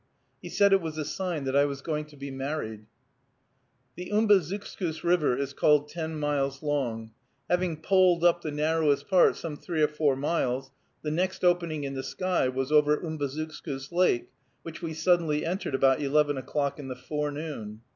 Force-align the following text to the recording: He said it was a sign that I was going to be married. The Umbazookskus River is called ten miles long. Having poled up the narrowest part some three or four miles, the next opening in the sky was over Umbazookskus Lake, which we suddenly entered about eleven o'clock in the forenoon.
He 0.41 0.49
said 0.49 0.73
it 0.73 0.81
was 0.81 0.97
a 0.97 1.05
sign 1.05 1.43
that 1.43 1.55
I 1.55 1.65
was 1.65 1.81
going 1.83 2.05
to 2.05 2.17
be 2.17 2.31
married. 2.31 2.87
The 3.95 4.09
Umbazookskus 4.11 5.03
River 5.03 5.37
is 5.37 5.53
called 5.53 5.89
ten 5.89 6.19
miles 6.19 6.63
long. 6.63 7.11
Having 7.51 7.83
poled 7.83 8.23
up 8.23 8.41
the 8.41 8.49
narrowest 8.49 9.07
part 9.07 9.35
some 9.35 9.57
three 9.57 9.83
or 9.83 9.87
four 9.87 10.15
miles, 10.15 10.71
the 11.03 11.11
next 11.11 11.43
opening 11.43 11.83
in 11.83 11.93
the 11.93 12.01
sky 12.01 12.47
was 12.49 12.71
over 12.71 12.97
Umbazookskus 12.99 13.91
Lake, 13.91 14.31
which 14.63 14.81
we 14.81 14.95
suddenly 14.95 15.45
entered 15.45 15.75
about 15.75 16.01
eleven 16.01 16.35
o'clock 16.35 16.79
in 16.79 16.87
the 16.87 16.95
forenoon. 16.95 17.81